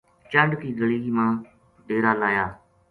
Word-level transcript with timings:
چنڈ 0.31 0.51
کی 0.61 0.69
گلی 0.79 0.99
ما 1.15 1.27
ڈیرا 1.87 2.11
لایا 2.21 2.45